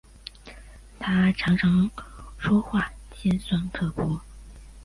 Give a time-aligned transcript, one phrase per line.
[0.97, 1.87] 她常常
[2.39, 4.19] 说话尖酸刻薄